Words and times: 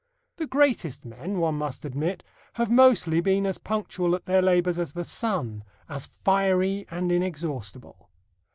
The 0.37 0.47
greatest 0.47 1.05
men, 1.05 1.37
one 1.37 1.53
must 1.59 1.85
admit, 1.85 2.23
have 2.53 2.71
mostly 2.71 3.21
been 3.21 3.45
as 3.45 3.59
punctual 3.59 4.15
at 4.15 4.25
their 4.25 4.41
labours 4.41 4.79
as 4.79 4.93
the 4.93 5.03
sun 5.03 5.63
as 5.87 6.07
fiery 6.07 6.87
and 6.89 7.11
inexhaustible. 7.11 8.09